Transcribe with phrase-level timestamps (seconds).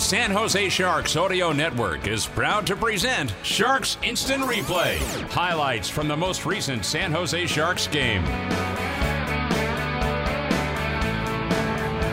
[0.00, 4.96] San Jose Sharks Audio Network is proud to present Sharks Instant Replay.
[5.28, 8.24] Highlights from the most recent San Jose Sharks game.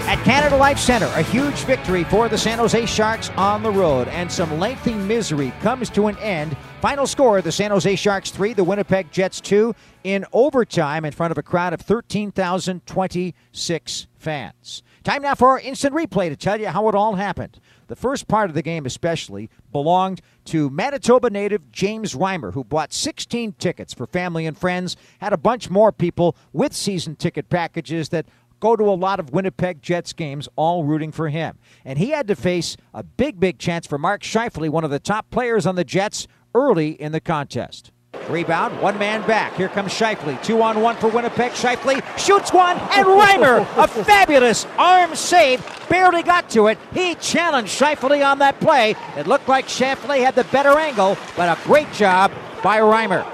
[0.10, 4.10] At Canada Life Center, a huge victory for the San Jose Sharks on the road,
[4.10, 6.58] and some lengthy misery comes to an end.
[6.82, 11.32] Final score the San Jose Sharks 3, the Winnipeg Jets 2, in overtime in front
[11.32, 14.84] of a crowd of 13,026 fans.
[15.04, 17.60] Time now for our instant replay to tell you how it all happened.
[17.88, 22.94] The first part of the game, especially, belonged to Manitoba native James Reimer, who bought
[22.94, 28.10] 16 tickets for family and friends, had a bunch more people with season ticket packages
[28.10, 28.28] that
[28.60, 31.58] go to a lot of Winnipeg Jets games, all rooting for him.
[31.86, 35.00] And he had to face a big, big chance for Mark Scheifele, one of the
[35.00, 37.92] top players on the Jets, early in the contest.
[38.30, 39.54] Rebound, one man back.
[39.56, 40.42] Here comes Scheifele.
[40.44, 41.52] Two on one for Winnipeg.
[41.54, 46.78] Scheifele shoots one, and Reimer, a fabulous arm save, barely got to it.
[46.94, 48.96] He challenged Scheifele on that play.
[49.16, 53.26] It looked like Scheifele had the better angle, but a great job by Reimer.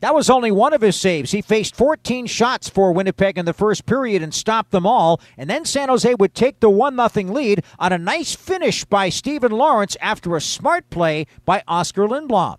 [0.00, 1.32] That was only one of his saves.
[1.32, 5.20] He faced 14 shots for Winnipeg in the first period and stopped them all.
[5.38, 9.08] And then San Jose would take the 1 0 lead on a nice finish by
[9.08, 12.58] Steven Lorentz after a smart play by Oskar Lindblom.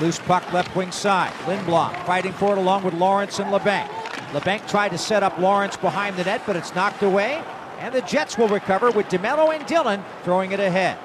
[0.00, 1.32] Loose puck left wing side.
[1.44, 3.88] Lindblom fighting for it along with Lorentz and Labanc.
[4.32, 7.42] Labanc tried to set up Lorentz behind the net, but it's knocked away.
[7.80, 10.98] And the Jets will recover with DeMelo and Dillon throwing it ahead.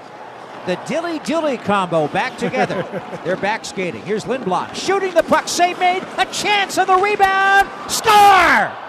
[0.65, 2.83] The dilly dilly combo back together.
[3.23, 4.01] They're back skating.
[4.01, 5.47] Here's Lindblom shooting the puck.
[5.47, 6.03] Save made.
[6.17, 7.69] A chance on the rebound.
[7.91, 8.84] Score!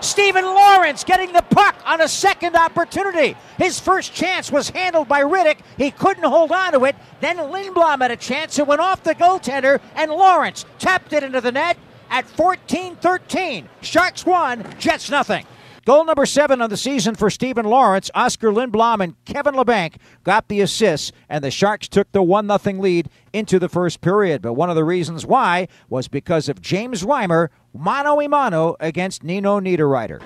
[0.00, 3.36] Steven Lorentz getting the puck on a second opportunity.
[3.56, 5.58] His first chance was handled by Rittich.
[5.76, 6.94] He couldn't hold on to it.
[7.20, 8.58] Then Lindblom had a chance.
[8.58, 11.76] It went off the goaltender, and Lorentz tapped it into the net
[12.10, 13.68] at 14 13.
[13.80, 15.44] Sharks won, Jets nothing.
[15.88, 20.48] Goal number seven on the season for Steven Lorentz, Oskar Lindblom and Kevin Labanc got
[20.48, 24.42] the assists, and the Sharks took the 1 0 lead into the first period.
[24.42, 29.24] But one of the reasons why was because of James Reimer, mano a mano against
[29.24, 30.22] Nino Niederreiter.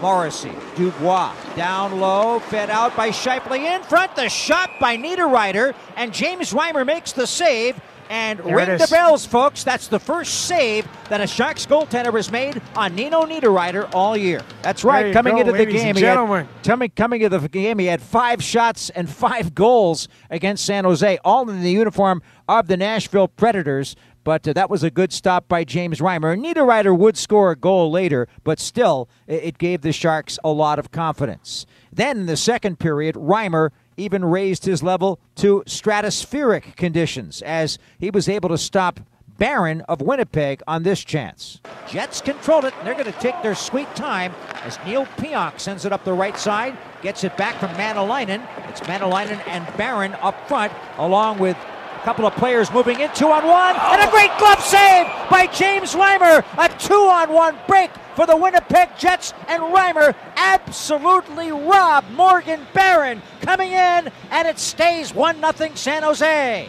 [0.00, 4.16] Morrissey, Dubois, down low, fed out by Scheifele in front.
[4.16, 7.78] The shot by Niederreiter, and James Reimer makes the save.
[8.10, 9.62] And There ring the bells, folks.
[9.62, 14.42] That's the first save that a Sharks goaltender has made on Nino Niederreiter all year.
[14.62, 15.12] That's right.
[15.12, 18.42] Coming go, into the game, he had, coming coming into the game, he had five
[18.42, 23.94] shots and five goals against San Jose, all in the uniform of the Nashville Predators.
[24.24, 26.36] But uh, that was a good stop by James Reimer.
[26.38, 30.78] Niederreiter would score a goal later, but still, i- it gave the Sharks a lot
[30.78, 31.64] of confidence.
[31.92, 38.10] Then in the second period, Reimer even raised his level to stratospheric conditions as he
[38.10, 39.00] was able to stop
[39.38, 41.60] Barron of Winnipeg on this chance.
[41.88, 44.34] Jets controlled it, and they're going to take their sweet time
[44.64, 48.46] as Neal Pionk sends it up the right side, gets it back from Mäenalanen.
[48.68, 51.56] It's Mäenalanen and Barron up front, along with
[52.00, 55.46] a couple of players moving in two on one, and a great glove save by
[55.52, 56.44] James Reimer.
[56.56, 63.20] A two on one break for the Winnipeg Jets, and Reimer absolutely robbed Morgan Barron
[63.42, 66.68] coming in, and it stays 1 0 San Jose.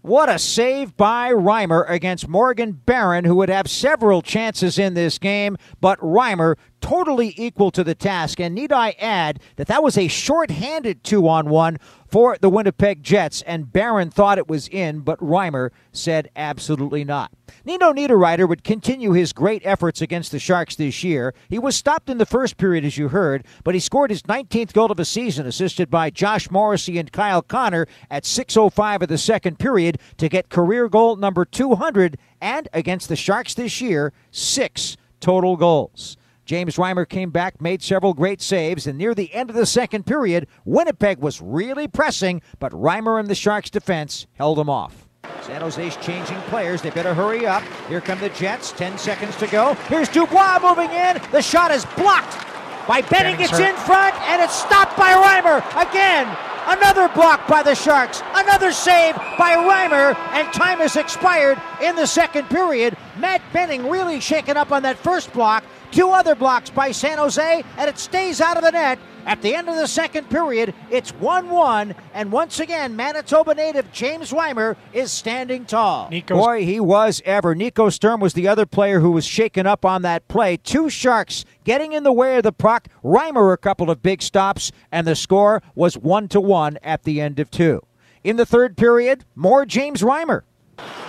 [0.00, 5.18] What a save by Reimer against Morgan Barron, who would have several chances in this
[5.18, 8.40] game, but Reimer totally equal to the task.
[8.40, 11.78] And need I add that that was a short-handed two-on-one
[12.12, 17.32] for the Winnipeg Jets, and Barron thought it was in, but Reimer said absolutely not.
[17.64, 21.32] Nino Niederreiter would continue his great efforts against the Sharks this year.
[21.48, 24.74] He was stopped in the first period, as you heard, but he scored his 19th
[24.74, 29.16] goal of the season, assisted by Josh Morrissey and Kyle Connor at 6.05 of the
[29.16, 34.98] second period to get career goal number 200, and against the Sharks this year, six
[35.20, 36.18] total goals.
[36.44, 40.06] James Reimer came back, made several great saves, and near the end of the second
[40.06, 45.08] period, Winnipeg was really pressing, but Reimer and the Sharks' defense held him off.
[45.42, 46.82] San Jose's changing players.
[46.82, 47.62] They better hurry up.
[47.88, 48.72] Here come the Jets.
[48.72, 49.74] Ten seconds to go.
[49.88, 51.20] Here's Dubois moving in.
[51.30, 52.46] The shot is blocked
[52.86, 53.40] by Benning.
[53.40, 53.60] It's hurt.
[53.60, 56.28] in front, and it's stopped by Reimer again.
[56.66, 58.22] Another block by the Sharks.
[58.34, 62.96] Another save by Reimer, and time has expired in the second period.
[63.18, 67.62] Matt Benning really shaken up on that first block, Two other blocks by San Jose,
[67.76, 68.98] and it stays out of the net.
[69.26, 73.92] At the end of the second period, it's 1 1, and once again, Manitoba native
[73.92, 76.08] James Reimer is standing tall.
[76.10, 77.54] Nico's- Boy, he was ever.
[77.54, 80.56] Nico Sturm was the other player who was shaken up on that play.
[80.56, 82.88] Two Sharks getting in the way of the puck.
[83.04, 87.20] Reimer a couple of big stops, and the score was 1 to 1 at the
[87.20, 87.80] end of two.
[88.24, 90.42] In the third period, more James Reimer.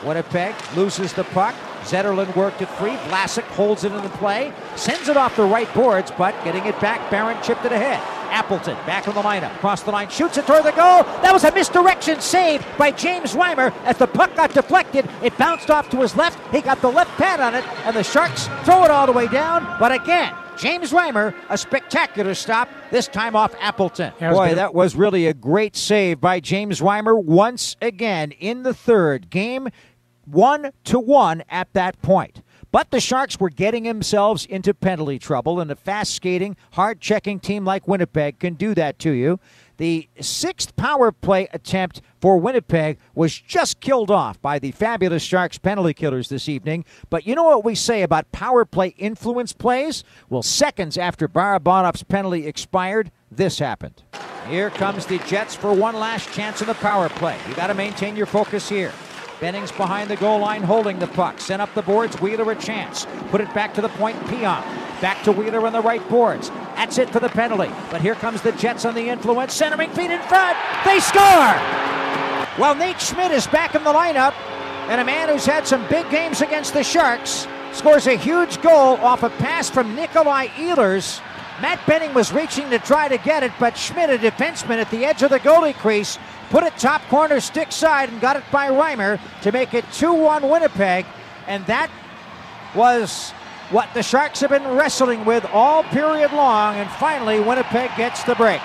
[0.06, 1.56] Winnipeg loses the puck.
[1.84, 2.96] Zetterlund worked it free.
[3.08, 6.80] Vlasic holds it in the play, sends it off the right boards, but getting it
[6.80, 8.00] back, Barron chipped it ahead.
[8.32, 11.04] Appleton back in the lineup, across the line, shoots it toward the goal.
[11.22, 13.72] That was a misdirection save by James Reimer.
[13.84, 15.08] as the puck got deflected.
[15.22, 16.40] It bounced off to his left.
[16.54, 19.28] He got the left pad on it, and the Sharks throw it all the way
[19.28, 19.64] down.
[19.80, 24.14] But again, James Reimer, a spectacular stop, this time off Appleton.
[24.20, 24.58] Yeah, Boy, good.
[24.58, 29.30] that was really a great save by James Reimer once again in the third.
[29.30, 29.70] Game
[30.26, 32.42] one to one at that point.
[32.72, 37.40] But the Sharks were getting themselves into penalty trouble, and a fast skating, hard checking
[37.40, 39.40] team like Winnipeg can do that to you.
[39.78, 45.60] The sixth power play attempt for Winnipeg was just killed off by the fabulous Sharks
[45.60, 46.84] penalty killers this evening.
[47.12, 50.04] But you know what we say about power play influence plays?
[50.30, 54.02] Well, seconds after Barabanov's penalty expired, this happened.
[54.48, 57.38] Here comes the Jets for one last chance in the power play.
[57.48, 58.92] You got to maintain your focus here.
[59.44, 61.38] Bennings behind the goal line holding the puck.
[61.38, 62.16] Sent up the boards.
[62.22, 63.06] Wheeler a chance.
[63.30, 64.18] Put it back to the point.
[64.30, 64.64] Peon.
[65.02, 66.48] Back to Wheeler on the right boards.
[66.78, 67.70] That's it for the penalty.
[67.92, 69.54] But here comes the Jets on the influence.
[69.54, 70.58] Centering feet in front.
[70.86, 71.60] They score!
[72.58, 74.34] Well, Nate Schmidt is back in the lineup.
[74.88, 78.96] And a man who's had some big games against the Sharks scores a huge goal
[79.00, 81.20] off a pass from Nikolaj Ehlers.
[81.62, 85.04] Matt Benning was reaching to try to get it, but Schmidt, a defenseman at the
[85.06, 86.18] edge of the goalie crease,
[86.50, 90.14] put it top corner stick side and got it by Reimer to make it 2
[90.14, 91.06] 1 Winnipeg.
[91.48, 91.90] And that
[92.76, 93.32] was
[93.70, 96.76] what the Sharks have been wrestling with all period long.
[96.76, 98.62] And finally, Winnipeg gets the break.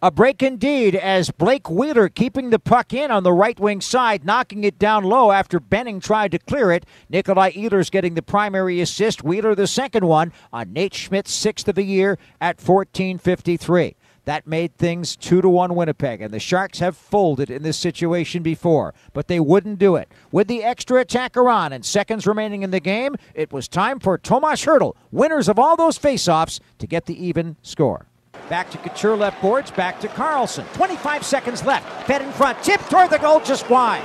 [0.00, 4.24] A break indeed as Blake Wheeler keeping the puck in on the right wing side,
[4.24, 6.86] knocking it down low after Benning tried to clear it.
[7.12, 11.74] Nikolaj Ehlers getting the primary assist, Wheeler the second one on Nate Schmidt's sixth of
[11.74, 13.96] the year at 14:53.
[14.28, 18.42] That made things two to one Winnipeg, and the Sharks have folded in this situation
[18.42, 20.12] before, but they wouldn't do it.
[20.30, 24.18] With the extra attacker on and seconds remaining in the game, it was time for
[24.18, 28.04] Tomas Hertl, winners of all those faceoffs, to get the even score.
[28.50, 30.70] Back to Couture left boards, back to Karlsson.
[30.74, 32.06] 25 seconds left.
[32.06, 34.04] Fed in front, tip toward the goal, just wide.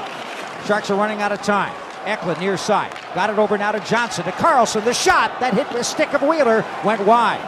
[0.65, 1.75] Sharks are running out of time.
[2.05, 2.95] Eklund near side.
[3.13, 4.85] Got it over now to Johnson, to Karlsson.
[4.85, 7.43] The shot that hit the stick of Wheeler went wide.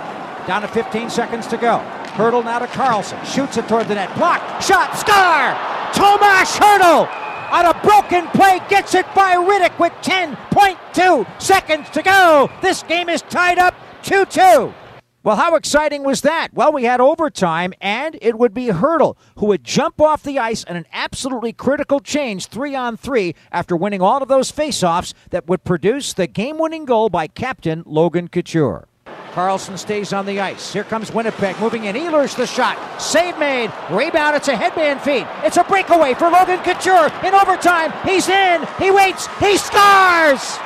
[0.45, 1.81] Down to 15 seconds to go.
[2.15, 3.23] Hertl now to Karlsson.
[3.25, 4.13] Shoots it toward the net.
[4.15, 4.61] Block.
[4.61, 4.97] Shot.
[4.97, 5.53] Scar.
[5.93, 7.09] Tomas Hertl
[7.51, 12.49] on a broken play gets it by Rittich with 10.2 seconds to go.
[12.61, 14.73] This game is tied up 2 2.
[15.23, 16.53] Well, how exciting was that?
[16.53, 20.63] Well, we had overtime, and it would be Hertl who would jump off the ice
[20.63, 25.47] in an absolutely critical change, three on three, after winning all of those faceoffs that
[25.47, 28.87] would produce the game winning goal by captain Logan Couture.
[29.35, 30.71] Karlsson stays on the ice.
[30.71, 31.95] Here comes Winnipeg moving in.
[31.97, 32.77] Ehlers the shot.
[33.01, 33.69] Save made.
[33.91, 34.33] Rebound.
[34.33, 35.27] It's a headband feed.
[35.43, 37.91] It's a breakaway for Logan Couture in overtime.
[38.05, 38.65] He's in.
[38.79, 39.27] He waits.
[39.41, 40.57] He scores.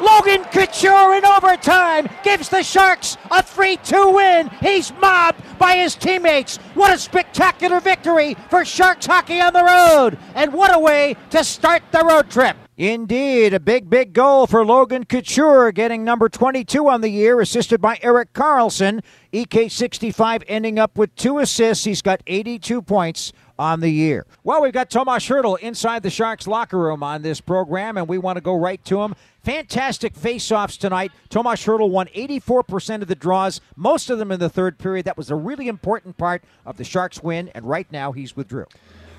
[0.00, 4.48] Logan Couture in overtime gives the Sharks a 3 2 win.
[4.60, 6.58] He's mobbed by his teammates.
[6.74, 10.18] What a spectacular victory for Sharks hockey on the road.
[10.36, 12.56] And what a way to start the road trip.
[12.78, 17.80] Indeed, a big, big goal for Logan Couture, getting number 22 on the year, assisted
[17.80, 19.02] by Erik Karlsson.
[19.32, 21.84] EK65 ending up with two assists.
[21.84, 24.26] He's got 82 points on the year.
[24.44, 28.18] Well, we've got Tomas Hertl inside the Sharks locker room on this program, and we
[28.18, 29.14] want to go right to him.
[29.42, 31.12] Fantastic face-offs tonight.
[31.30, 35.06] Tomas Hertl won 84% of the draws, most of them in the third period.
[35.06, 38.48] That was a really important part of the Sharks' win, and right now he's with
[38.48, 38.66] Drew.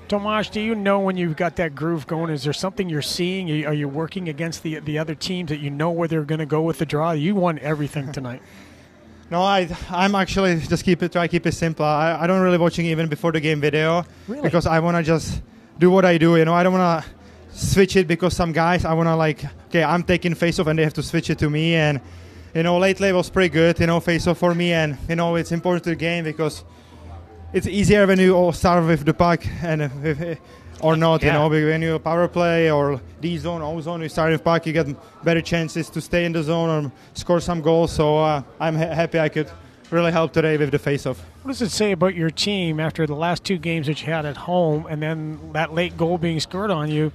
[0.08, 2.30] Tomas, do you know when you've got that groove going?
[2.30, 3.50] Is there something you're seeing?
[3.66, 6.46] Are you- working against the the other teams that you know where they're going to
[6.46, 7.12] go with the draw?
[7.12, 8.40] You won everything tonight.
[9.30, 11.84] No, I I'm actually just keep it try keep it simple.
[11.84, 14.40] I, I don't really watching even before the game video Really?
[14.42, 15.42] because I wanna just
[15.78, 16.36] do what I do.
[16.36, 17.04] You know, I don't wanna
[17.50, 20.84] switch it because some guys I wanna like okay I'm taking face off and they
[20.84, 22.00] have to switch it to me and
[22.54, 23.78] you know lately it was pretty good.
[23.78, 26.64] You know face off for me and you know it's important to the game because
[27.52, 30.38] it's easier when you all start with the puck and if, if,
[30.80, 31.22] or not.
[31.22, 31.28] Yeah.
[31.28, 34.66] You know when you power play or D zone, O zone, you start with puck,
[34.66, 34.86] you get
[35.24, 37.92] better chances to stay in the zone or score some goals.
[37.92, 39.50] So uh, I'm ha- happy I could
[39.90, 41.18] really help today with the face-off.
[41.42, 44.26] What does it say about your team after the last two games that you had
[44.26, 47.10] at home, and then that late goal being scored on you,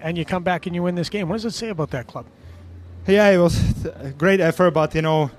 [0.00, 1.28] and you come back and you win this game?
[1.28, 2.26] What does it say about that club?
[3.06, 5.30] Yeah, it was a great effort, but you know,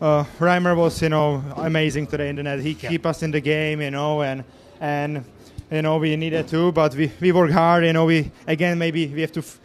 [0.00, 2.60] uh, Reimer was you know amazing today in the net.
[2.60, 2.88] He yeah.
[2.88, 4.44] keep us in the game, you know, and
[4.80, 5.24] and
[5.70, 7.84] you know we needed to, but we we work hard.
[7.84, 9.40] You know, we again maybe we have to.
[9.40, 9.60] F-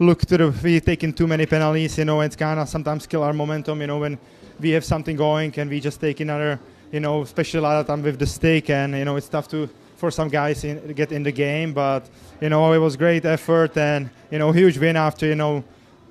[0.00, 3.22] look to the we taking too many penalties, you know, it's kind of sometimes kill
[3.22, 4.18] our momentum, you know, when
[4.60, 6.58] we have something going and we just take another,
[6.92, 9.48] you know, especially a lot of time with the stick, and you know, it's tough
[9.48, 12.08] to for some guys in, get in the game, but
[12.40, 15.64] you know, it was great effort and you know, huge win after you know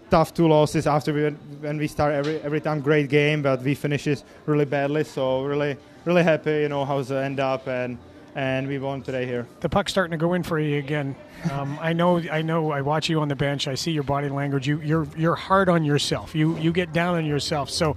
[0.09, 3.75] tough two losses after we when we start every every time great game, but we
[3.75, 5.03] finish it really badly.
[5.03, 7.97] So really really happy, you know, how's it end up and
[8.37, 9.47] and we won today here.
[9.61, 11.15] The puck's starting to go in for you again.
[11.51, 12.71] Um, I know, I know.
[12.71, 13.67] I watch you on the bench.
[13.67, 14.67] I see your body language.
[14.67, 16.33] You, you're, you're hard on yourself.
[16.33, 17.69] You, you get down on yourself.
[17.69, 17.95] So,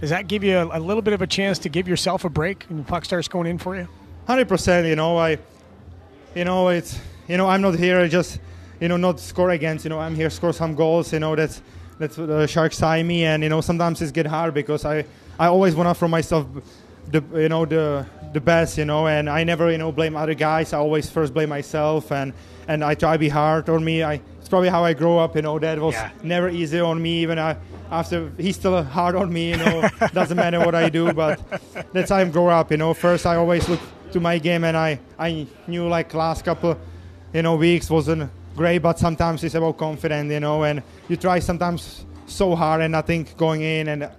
[0.00, 2.30] does that give you a, a little bit of a chance to give yourself a
[2.30, 3.86] break when the puck starts going in for you?
[4.26, 4.86] Hundred percent.
[4.86, 5.38] You know, I,
[6.34, 6.98] you know, it's,
[7.28, 8.40] you know, I'm not here I just,
[8.80, 9.84] you know, not score against.
[9.84, 11.12] You know, I'm here score some goals.
[11.12, 11.62] You know, that's
[11.98, 15.04] that's what the Sharks sign me, and you know, sometimes it's get hard because I,
[15.38, 16.46] I always want to from myself,
[17.10, 20.34] the, you know, the the best, you know, and I never, you know, blame other
[20.34, 20.72] guys.
[20.72, 22.32] I always first blame myself, and
[22.68, 24.02] and I try to be hard on me.
[24.02, 25.58] I it's probably how I grow up, you know.
[25.58, 26.10] That was yeah.
[26.22, 27.22] never easy on me.
[27.22, 27.56] Even I,
[27.90, 29.88] after he's still hard on me, you know.
[30.12, 31.40] doesn't matter what I do, but
[31.92, 32.94] that's how I grow up, you know.
[32.94, 33.80] First, I always look
[34.12, 36.78] to my game, and I I knew like last couple,
[37.32, 41.38] you know, weeks wasn't great, but sometimes it's about confidence, you know, and you try
[41.38, 44.10] sometimes so hard and nothing going in, and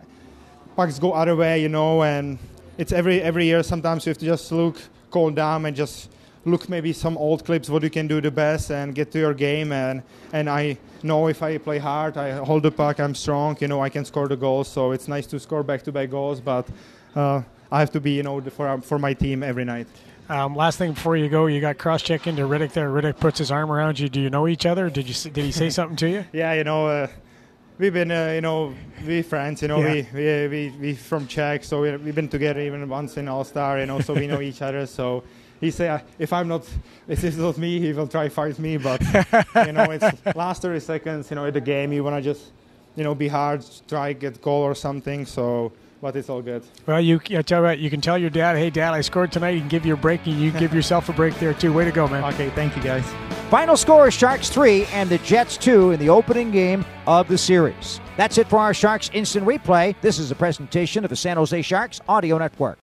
[0.75, 2.39] pucks go other way, you know, and
[2.77, 3.61] it's every every year.
[3.61, 4.77] Sometimes you have to just look,
[5.11, 6.09] calm down, and just
[6.45, 9.33] look maybe some old clips what you can do the best and get to your
[9.33, 13.57] game and and I know if I play hard I hold the puck I'm strong
[13.59, 16.09] you know I can score the goals so it's nice to score back to back
[16.09, 16.65] goals but
[17.13, 17.41] uh,
[17.71, 19.87] I have to be you know for for my team every night.
[20.29, 22.89] Um, last thing before you go, you got cross check into Rittich there.
[22.89, 24.07] Rittich puts his arm around you.
[24.09, 24.89] Do you know each other?
[24.89, 26.25] Did you did he say something to you?
[26.31, 26.87] Yeah, you know.
[26.87, 27.07] Uh,
[27.79, 28.75] we've been, uh, you know,
[29.07, 30.05] we friends, you know, yeah.
[30.13, 33.43] we, we, we, we from Czech, so we, we've been together even once in All
[33.43, 34.85] Star, you know, so we know each other.
[34.85, 35.23] So
[35.59, 36.67] he said, uh, if I'm not,
[37.07, 38.77] if this is not me, he will try fight me.
[38.77, 39.01] But
[39.65, 42.51] you know, it's last 30 seconds, you know, at the game, you wanna just,
[42.95, 45.25] you know, be hard, try get goal or something.
[45.25, 46.63] So but it's all good.
[46.85, 49.51] Well, you I tell you, you can tell your dad, "Hey, Dad, I scored tonight."
[49.51, 51.73] You can give you a break, and you give yourself a break there too.
[51.73, 52.23] Way to go, man!
[52.33, 53.03] Okay, thank you, guys.
[53.49, 57.99] Final score: Sharks three and the Jets two in the opening game of the series.
[58.17, 59.95] That's it for our Sharks Instant Replay.
[60.01, 62.77] This is a presentation of the San Jose Sharks Audio Network.